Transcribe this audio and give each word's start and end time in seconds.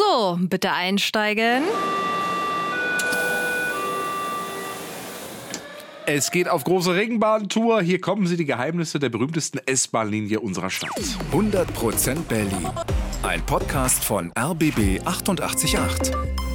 So, 0.00 0.38
bitte 0.40 0.72
einsteigen. 0.72 1.64
Es 6.06 6.30
geht 6.30 6.48
auf 6.48 6.64
große 6.64 6.94
Ringbahntour. 6.94 7.82
Hier 7.82 8.00
kommen 8.00 8.26
sie 8.26 8.38
die 8.38 8.46
Geheimnisse 8.46 8.98
der 8.98 9.10
berühmtesten 9.10 9.60
S-Bahn-Linie 9.66 10.40
unserer 10.40 10.70
Stadt. 10.70 10.90
100% 11.32 12.22
Berlin. 12.28 12.68
Ein 13.22 13.44
Podcast 13.44 14.02
von 14.02 14.32
RBB 14.38 15.02
888. 15.04 16.49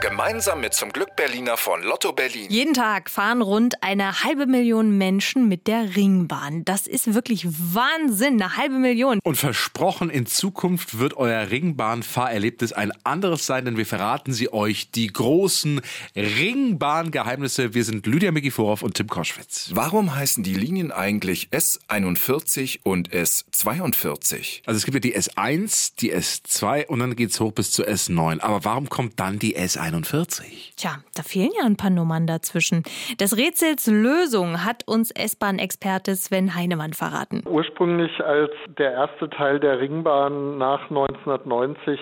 Gemeinsam 0.00 0.62
mit 0.62 0.72
zum 0.72 0.94
Glück 0.94 1.14
Berliner 1.14 1.58
von 1.58 1.82
Lotto 1.82 2.14
Berlin. 2.14 2.46
Jeden 2.48 2.72
Tag 2.72 3.10
fahren 3.10 3.42
rund 3.42 3.82
eine 3.82 4.24
halbe 4.24 4.46
Million 4.46 4.96
Menschen 4.96 5.46
mit 5.46 5.66
der 5.66 5.94
Ringbahn. 5.94 6.64
Das 6.64 6.86
ist 6.86 7.12
wirklich 7.12 7.46
Wahnsinn, 7.46 8.40
eine 8.40 8.56
halbe 8.56 8.76
Million. 8.76 9.20
Und 9.22 9.36
versprochen, 9.36 10.08
in 10.08 10.24
Zukunft 10.24 10.98
wird 10.98 11.18
euer 11.18 11.50
Ringbahnfahrerlebnis 11.50 12.72
ein 12.72 12.92
anderes 13.04 13.44
sein, 13.44 13.66
denn 13.66 13.76
wir 13.76 13.84
verraten 13.84 14.32
sie 14.32 14.50
euch 14.50 14.90
die 14.90 15.08
großen 15.08 15.82
Ringbahn-Geheimnisse. 16.16 17.74
Wir 17.74 17.84
sind 17.84 18.06
Lydia 18.06 18.32
Mikiforov 18.32 18.82
und 18.82 18.94
Tim 18.94 19.08
Koschwitz. 19.08 19.70
Warum 19.74 20.14
heißen 20.16 20.42
die 20.42 20.54
Linien 20.54 20.92
eigentlich 20.92 21.50
S41 21.50 22.80
und 22.84 23.10
S42? 23.10 24.62
Also 24.64 24.78
es 24.78 24.86
gibt 24.86 24.94
ja 24.94 25.00
die 25.00 25.14
S1, 25.14 25.92
die 25.98 26.14
S2 26.14 26.86
und 26.86 27.00
dann 27.00 27.16
geht's 27.16 27.38
hoch 27.38 27.52
bis 27.52 27.70
zur 27.70 27.86
S9. 27.86 28.40
Aber 28.40 28.64
warum 28.64 28.88
kommt 28.88 29.20
dann 29.20 29.38
die 29.38 29.58
S41? 29.90 30.76
Tja, 30.76 30.90
da 31.16 31.22
fehlen 31.22 31.50
ja 31.58 31.66
ein 31.66 31.76
paar 31.76 31.90
Nummern 31.90 32.26
dazwischen. 32.26 32.82
Das 33.18 33.36
Rätsels 33.36 33.86
Lösung 33.86 34.64
hat 34.64 34.86
uns 34.86 35.10
S-Bahn-Experte 35.10 36.14
Sven 36.16 36.54
Heinemann 36.54 36.92
verraten. 36.92 37.42
Ursprünglich 37.46 38.20
als 38.20 38.52
der 38.78 38.92
erste 38.92 39.28
Teil 39.30 39.60
der 39.60 39.80
Ringbahn 39.80 40.58
nach 40.58 40.82
1990 40.90 41.98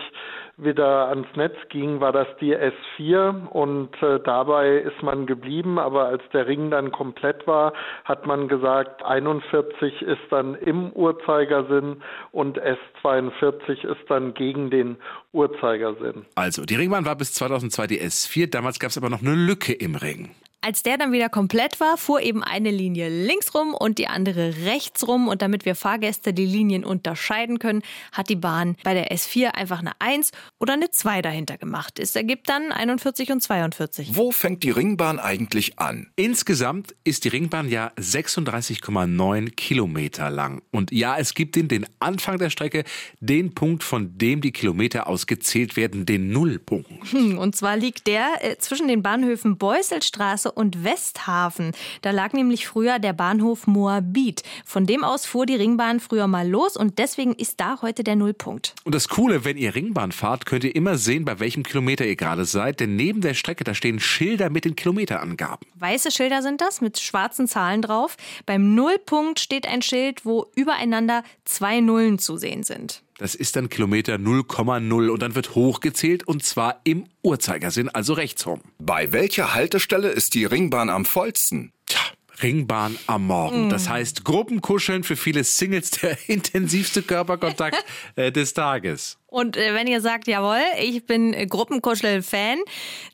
wieder 0.58 1.08
ans 1.08 1.28
Netz 1.36 1.56
ging, 1.70 2.00
war 2.00 2.12
das 2.12 2.26
die 2.40 2.54
S4 2.54 3.46
und 3.48 3.90
äh, 4.02 4.18
dabei 4.24 4.78
ist 4.78 5.02
man 5.02 5.26
geblieben, 5.26 5.78
aber 5.78 6.06
als 6.06 6.22
der 6.32 6.46
Ring 6.46 6.70
dann 6.70 6.90
komplett 6.90 7.46
war, 7.46 7.72
hat 8.04 8.26
man 8.26 8.48
gesagt, 8.48 9.04
41 9.04 10.02
ist 10.02 10.18
dann 10.30 10.56
im 10.56 10.92
Uhrzeigersinn 10.92 12.02
und 12.32 12.58
S42 12.60 13.86
ist 13.86 14.10
dann 14.10 14.34
gegen 14.34 14.70
den 14.70 14.96
Uhrzeigersinn. 15.32 16.26
Also, 16.34 16.64
die 16.64 16.74
Ringbahn 16.74 17.06
war 17.06 17.16
bis 17.16 17.32
2002 17.34 17.86
die 17.86 18.00
S4, 18.00 18.50
damals 18.50 18.80
gab 18.80 18.90
es 18.90 18.98
aber 18.98 19.10
noch 19.10 19.22
eine 19.22 19.34
Lücke 19.34 19.72
im 19.72 19.94
Ring. 19.94 20.30
Als 20.60 20.82
der 20.82 20.98
dann 20.98 21.12
wieder 21.12 21.28
komplett 21.28 21.78
war, 21.78 21.96
fuhr 21.96 22.20
eben 22.20 22.42
eine 22.42 22.72
Linie 22.72 23.08
links 23.08 23.54
rum 23.54 23.74
und 23.74 23.98
die 23.98 24.08
andere 24.08 24.56
rechts 24.64 25.06
rum. 25.06 25.28
Und 25.28 25.40
damit 25.40 25.64
wir 25.64 25.76
Fahrgäste 25.76 26.34
die 26.34 26.46
Linien 26.46 26.84
unterscheiden 26.84 27.60
können, 27.60 27.82
hat 28.10 28.28
die 28.28 28.34
Bahn 28.36 28.76
bei 28.82 28.92
der 28.92 29.12
S4 29.12 29.50
einfach 29.50 29.78
eine 29.78 29.92
1 30.00 30.32
oder 30.58 30.72
eine 30.72 30.90
2 30.90 31.22
dahinter 31.22 31.58
gemacht. 31.58 32.00
Es 32.00 32.16
ergibt 32.16 32.48
dann 32.48 32.72
41 32.72 33.30
und 33.30 33.40
42. 33.40 34.16
Wo 34.16 34.32
fängt 34.32 34.64
die 34.64 34.70
Ringbahn 34.70 35.20
eigentlich 35.20 35.78
an? 35.78 36.10
Insgesamt 36.16 36.92
ist 37.04 37.24
die 37.24 37.28
Ringbahn 37.28 37.68
ja 37.68 37.92
36,9 37.96 39.50
Kilometer 39.50 40.28
lang. 40.28 40.62
Und 40.72 40.90
ja, 40.90 41.16
es 41.18 41.34
gibt 41.34 41.54
den, 41.54 41.68
den 41.68 41.86
Anfang 42.00 42.38
der 42.38 42.50
Strecke, 42.50 42.82
den 43.20 43.54
Punkt, 43.54 43.84
von 43.84 44.18
dem 44.18 44.40
die 44.40 44.50
Kilometer 44.50 45.06
ausgezählt 45.06 45.76
werden, 45.76 46.04
den 46.04 46.32
Nullpunkt. 46.32 46.90
Hm, 47.12 47.38
und 47.38 47.54
zwar 47.54 47.76
liegt 47.76 48.08
der 48.08 48.26
äh, 48.40 48.58
zwischen 48.58 48.88
den 48.88 49.04
Bahnhöfen 49.04 49.56
Beuselstraße 49.56 50.47
und 50.52 50.84
Westhafen. 50.84 51.72
Da 52.02 52.10
lag 52.10 52.32
nämlich 52.32 52.66
früher 52.66 52.98
der 52.98 53.12
Bahnhof 53.12 53.66
Moabit. 53.66 54.42
Von 54.64 54.86
dem 54.86 55.04
aus 55.04 55.26
fuhr 55.26 55.46
die 55.46 55.54
Ringbahn 55.54 56.00
früher 56.00 56.26
mal 56.26 56.48
los 56.48 56.76
und 56.76 56.98
deswegen 56.98 57.34
ist 57.34 57.60
da 57.60 57.80
heute 57.82 58.04
der 58.04 58.16
Nullpunkt. 58.16 58.74
Und 58.84 58.94
das 58.94 59.08
Coole, 59.08 59.44
wenn 59.44 59.56
ihr 59.56 59.74
Ringbahn 59.74 60.12
fahrt, 60.12 60.46
könnt 60.46 60.64
ihr 60.64 60.74
immer 60.74 60.98
sehen, 60.98 61.24
bei 61.24 61.40
welchem 61.40 61.62
Kilometer 61.62 62.06
ihr 62.06 62.16
gerade 62.16 62.44
seid, 62.44 62.80
denn 62.80 62.96
neben 62.96 63.20
der 63.20 63.34
Strecke, 63.34 63.64
da 63.64 63.74
stehen 63.74 64.00
Schilder 64.00 64.50
mit 64.50 64.64
den 64.64 64.76
Kilometerangaben. 64.76 65.66
Weiße 65.74 66.10
Schilder 66.10 66.42
sind 66.42 66.60
das 66.60 66.80
mit 66.80 66.98
schwarzen 66.98 67.46
Zahlen 67.46 67.82
drauf. 67.82 68.16
Beim 68.46 68.74
Nullpunkt 68.74 69.40
steht 69.40 69.66
ein 69.66 69.82
Schild, 69.82 70.24
wo 70.24 70.46
übereinander 70.54 71.22
zwei 71.44 71.80
Nullen 71.80 72.18
zu 72.18 72.36
sehen 72.36 72.62
sind. 72.62 73.02
Das 73.18 73.34
ist 73.34 73.56
dann 73.56 73.68
Kilometer 73.68 74.14
0,0 74.14 75.08
und 75.08 75.22
dann 75.22 75.34
wird 75.34 75.54
hochgezählt 75.54 76.26
und 76.26 76.44
zwar 76.44 76.80
im 76.84 77.06
Uhrzeigersinn, 77.22 77.88
also 77.88 78.12
rechtsrum. 78.12 78.60
Bei 78.78 79.12
welcher 79.12 79.54
Haltestelle 79.54 80.08
ist 80.08 80.34
die 80.34 80.44
Ringbahn 80.44 80.88
am 80.88 81.04
vollsten? 81.04 81.72
Tja, 81.86 82.00
Ringbahn 82.42 82.96
am 83.08 83.26
Morgen. 83.26 83.68
Das 83.70 83.88
heißt 83.88 84.24
Gruppenkuscheln 84.24 85.02
für 85.02 85.16
viele 85.16 85.42
Singles 85.42 85.90
der 85.90 86.16
intensivste 86.28 87.02
Körperkontakt 87.02 87.84
äh, 88.16 88.30
des 88.30 88.54
Tages. 88.54 89.18
Und 89.26 89.56
äh, 89.56 89.74
wenn 89.74 89.88
ihr 89.88 90.00
sagt, 90.00 90.28
jawohl, 90.28 90.62
ich 90.80 91.04
bin 91.04 91.32
Gruppenkuschel-Fan, 91.48 92.58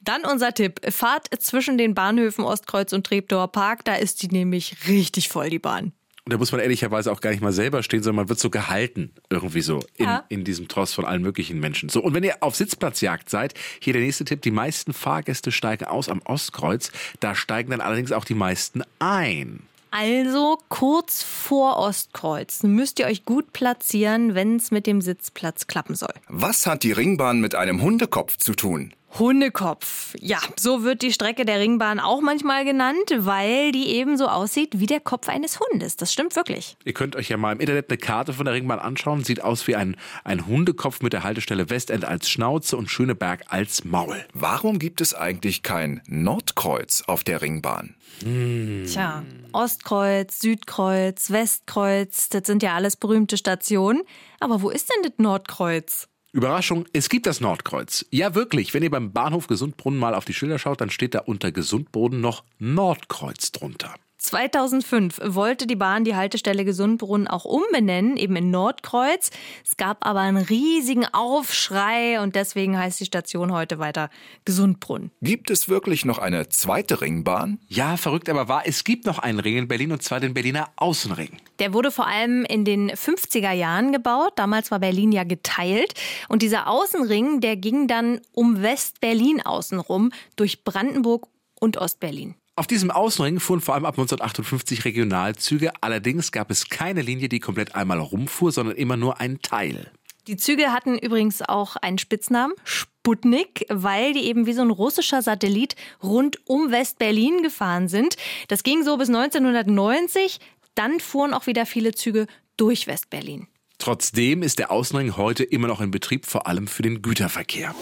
dann 0.02 0.24
unser 0.24 0.52
Tipp. 0.52 0.80
Fahrt 0.92 1.28
zwischen 1.40 1.78
den 1.78 1.94
Bahnhöfen 1.94 2.44
Ostkreuz 2.44 2.92
und 2.92 3.06
Treptower 3.06 3.48
Park, 3.48 3.84
da 3.84 3.94
ist 3.94 4.22
die 4.22 4.28
nämlich 4.28 4.86
richtig 4.86 5.28
voll, 5.28 5.50
die 5.50 5.58
Bahn. 5.58 5.92
Und 6.26 6.32
da 6.32 6.38
muss 6.38 6.52
man 6.52 6.60
ehrlicherweise 6.62 7.12
auch 7.12 7.20
gar 7.20 7.30
nicht 7.30 7.42
mal 7.42 7.52
selber 7.52 7.82
stehen, 7.82 8.02
sondern 8.02 8.24
man 8.24 8.28
wird 8.30 8.38
so 8.38 8.48
gehalten, 8.48 9.10
irgendwie 9.28 9.60
so, 9.60 9.80
in, 9.96 10.06
Ja. 10.06 10.24
in 10.30 10.42
diesem 10.42 10.68
Tross 10.68 10.94
von 10.94 11.04
allen 11.04 11.20
möglichen 11.20 11.60
Menschen. 11.60 11.90
So, 11.90 12.02
und 12.02 12.14
wenn 12.14 12.24
ihr 12.24 12.36
auf 12.40 12.56
Sitzplatzjagd 12.56 13.28
seid, 13.28 13.52
hier 13.78 13.92
der 13.92 14.00
nächste 14.00 14.24
Tipp, 14.24 14.40
die 14.40 14.50
meisten 14.50 14.94
Fahrgäste 14.94 15.52
steigen 15.52 15.84
aus 15.84 16.08
am 16.08 16.22
Ostkreuz, 16.24 16.92
da 17.20 17.34
steigen 17.34 17.72
dann 17.72 17.82
allerdings 17.82 18.10
auch 18.10 18.24
die 18.24 18.34
meisten 18.34 18.82
ein. 19.00 19.60
Also 19.90 20.58
kurz 20.70 21.22
vor 21.22 21.76
Ostkreuz 21.76 22.62
müsst 22.62 22.98
ihr 22.98 23.06
euch 23.06 23.24
gut 23.26 23.52
platzieren, 23.52 24.34
wenn 24.34 24.56
es 24.56 24.70
mit 24.70 24.86
dem 24.86 25.00
Sitzplatz 25.02 25.66
klappen 25.66 25.94
soll. 25.94 26.12
Was 26.28 26.66
hat 26.66 26.82
die 26.84 26.92
Ringbahn 26.92 27.40
mit 27.40 27.54
einem 27.54 27.82
Hundekopf 27.82 28.38
zu 28.38 28.54
tun? 28.54 28.92
Hundekopf. 29.18 30.14
Ja, 30.20 30.38
so 30.58 30.82
wird 30.82 31.02
die 31.02 31.12
Strecke 31.12 31.44
der 31.44 31.60
Ringbahn 31.60 32.00
auch 32.00 32.20
manchmal 32.20 32.64
genannt, 32.64 33.14
weil 33.16 33.70
die 33.70 33.88
eben 33.90 34.16
so 34.16 34.26
aussieht 34.26 34.80
wie 34.80 34.86
der 34.86 35.00
Kopf 35.00 35.28
eines 35.28 35.60
Hundes. 35.60 35.96
Das 35.96 36.12
stimmt 36.12 36.34
wirklich. 36.34 36.76
Ihr 36.84 36.94
könnt 36.94 37.14
euch 37.14 37.28
ja 37.28 37.36
mal 37.36 37.52
im 37.52 37.60
Internet 37.60 37.90
eine 37.90 37.98
Karte 37.98 38.32
von 38.32 38.44
der 38.44 38.54
Ringbahn 38.54 38.80
anschauen. 38.80 39.22
Sieht 39.22 39.42
aus 39.42 39.66
wie 39.68 39.76
ein, 39.76 39.96
ein 40.24 40.46
Hundekopf 40.46 41.00
mit 41.00 41.12
der 41.12 41.22
Haltestelle 41.22 41.70
Westend 41.70 42.04
als 42.04 42.28
Schnauze 42.28 42.76
und 42.76 42.90
Schöneberg 42.90 43.44
als 43.48 43.84
Maul. 43.84 44.24
Warum 44.32 44.78
gibt 44.78 45.00
es 45.00 45.14
eigentlich 45.14 45.62
kein 45.62 46.02
Nordkreuz 46.06 47.04
auf 47.06 47.22
der 47.22 47.40
Ringbahn? 47.40 47.94
Tja, 48.20 49.24
Ostkreuz, 49.52 50.40
Südkreuz, 50.40 51.30
Westkreuz, 51.30 52.28
das 52.28 52.46
sind 52.46 52.62
ja 52.62 52.74
alles 52.74 52.96
berühmte 52.96 53.36
Stationen. 53.36 54.02
Aber 54.40 54.62
wo 54.62 54.70
ist 54.70 54.90
denn 54.90 55.02
das 55.02 55.18
Nordkreuz? 55.18 56.08
Überraschung, 56.34 56.84
es 56.92 57.08
gibt 57.08 57.26
das 57.26 57.40
Nordkreuz. 57.40 58.04
Ja, 58.10 58.34
wirklich. 58.34 58.74
Wenn 58.74 58.82
ihr 58.82 58.90
beim 58.90 59.12
Bahnhof 59.12 59.46
Gesundbrunnen 59.46 60.00
mal 60.00 60.16
auf 60.16 60.24
die 60.24 60.34
Schilder 60.34 60.58
schaut, 60.58 60.80
dann 60.80 60.90
steht 60.90 61.14
da 61.14 61.20
unter 61.20 61.52
Gesundbrunnen 61.52 62.20
noch 62.20 62.42
Nordkreuz 62.58 63.52
drunter. 63.52 63.94
2005 64.18 65.20
wollte 65.22 65.68
die 65.68 65.76
Bahn 65.76 66.02
die 66.02 66.16
Haltestelle 66.16 66.64
Gesundbrunnen 66.64 67.28
auch 67.28 67.44
umbenennen, 67.44 68.16
eben 68.16 68.34
in 68.34 68.50
Nordkreuz. 68.50 69.30
Es 69.64 69.76
gab 69.76 70.04
aber 70.04 70.20
einen 70.20 70.38
riesigen 70.38 71.04
Aufschrei 71.04 72.20
und 72.20 72.34
deswegen 72.34 72.76
heißt 72.76 72.98
die 72.98 73.04
Station 73.04 73.52
heute 73.52 73.78
weiter 73.78 74.10
Gesundbrunnen. 74.44 75.12
Gibt 75.20 75.50
es 75.50 75.68
wirklich 75.68 76.04
noch 76.04 76.18
eine 76.18 76.48
zweite 76.48 77.00
Ringbahn? 77.00 77.60
Ja, 77.68 77.96
verrückt 77.96 78.28
aber 78.28 78.48
wahr, 78.48 78.62
es 78.64 78.82
gibt 78.82 79.06
noch 79.06 79.20
einen 79.20 79.38
Ring 79.38 79.56
in 79.56 79.68
Berlin 79.68 79.92
und 79.92 80.02
zwar 80.02 80.18
den 80.18 80.34
Berliner 80.34 80.70
Außenring. 80.74 81.38
Der 81.58 81.72
wurde 81.72 81.90
vor 81.90 82.06
allem 82.06 82.44
in 82.44 82.64
den 82.64 82.90
50er 82.90 83.52
Jahren 83.52 83.92
gebaut. 83.92 84.32
Damals 84.36 84.70
war 84.70 84.78
Berlin 84.78 85.12
ja 85.12 85.24
geteilt. 85.24 85.94
Und 86.28 86.42
dieser 86.42 86.68
Außenring, 86.68 87.40
der 87.40 87.56
ging 87.56 87.88
dann 87.88 88.20
um 88.32 88.62
West-Berlin 88.62 89.40
außenrum 89.40 90.10
durch 90.36 90.64
Brandenburg 90.64 91.28
und 91.60 91.76
Ostberlin. 91.76 92.34
Auf 92.56 92.68
diesem 92.68 92.90
Außenring 92.92 93.40
fuhren 93.40 93.60
vor 93.60 93.74
allem 93.74 93.84
ab 93.84 93.94
1958 93.94 94.84
Regionalzüge. 94.84 95.72
Allerdings 95.80 96.30
gab 96.30 96.50
es 96.50 96.68
keine 96.68 97.02
Linie, 97.02 97.28
die 97.28 97.40
komplett 97.40 97.74
einmal 97.74 97.98
rumfuhr, 97.98 98.52
sondern 98.52 98.76
immer 98.76 98.96
nur 98.96 99.20
einen 99.20 99.42
Teil. 99.42 99.90
Die 100.28 100.36
Züge 100.36 100.72
hatten 100.72 100.96
übrigens 100.96 101.42
auch 101.42 101.76
einen 101.76 101.98
Spitznamen, 101.98 102.54
Sputnik, 102.64 103.66
weil 103.68 104.14
die 104.14 104.24
eben 104.24 104.46
wie 104.46 104.54
so 104.54 104.62
ein 104.62 104.70
russischer 104.70 105.20
Satellit 105.20 105.76
rund 106.02 106.38
um 106.48 106.70
West-Berlin 106.70 107.42
gefahren 107.42 107.88
sind. 107.88 108.16
Das 108.48 108.62
ging 108.62 108.84
so 108.84 108.96
bis 108.96 109.08
1990. 109.08 110.38
Dann 110.74 111.00
fuhren 111.00 111.34
auch 111.34 111.46
wieder 111.46 111.66
viele 111.66 111.92
Züge 111.92 112.26
durch 112.56 112.86
West-Berlin. 112.86 113.46
Trotzdem 113.78 114.42
ist 114.42 114.58
der 114.58 114.70
Außenring 114.70 115.16
heute 115.16 115.44
immer 115.44 115.68
noch 115.68 115.80
in 115.80 115.90
Betrieb, 115.90 116.26
vor 116.26 116.46
allem 116.46 116.66
für 116.66 116.82
den 116.82 117.02
Güterverkehr. 117.02 117.74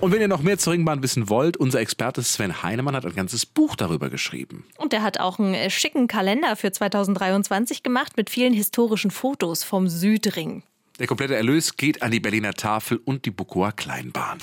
Und 0.00 0.12
wenn 0.12 0.20
ihr 0.20 0.28
noch 0.28 0.42
mehr 0.42 0.58
zur 0.58 0.72
Ringbahn 0.72 1.02
wissen 1.02 1.28
wollt, 1.30 1.56
unser 1.56 1.80
Experte 1.80 2.22
Sven 2.22 2.62
Heinemann 2.62 2.94
hat 2.94 3.06
ein 3.06 3.14
ganzes 3.14 3.46
Buch 3.46 3.74
darüber 3.76 4.10
geschrieben. 4.10 4.66
Und 4.76 4.92
er 4.92 5.02
hat 5.02 5.18
auch 5.18 5.38
einen 5.38 5.54
äh, 5.54 5.70
schicken 5.70 6.08
Kalender 6.08 6.56
für 6.56 6.72
2023 6.72 7.82
gemacht 7.82 8.16
mit 8.16 8.28
vielen 8.28 8.52
historischen 8.52 9.10
Fotos 9.10 9.64
vom 9.64 9.88
Südring. 9.88 10.62
Der 10.98 11.06
komplette 11.06 11.34
Erlös 11.34 11.76
geht 11.76 12.02
an 12.02 12.10
die 12.10 12.20
Berliner 12.20 12.54
Tafel 12.54 12.98
und 12.98 13.24
die 13.24 13.30
Bukower 13.30 13.72
Kleinbahn. 13.72 14.38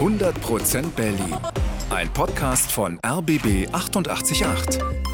100% 0.00 0.90
Berlin. 0.96 1.36
Ein 1.90 2.12
Podcast 2.12 2.72
von 2.72 2.98
RBB 3.04 3.68
888. 3.72 5.13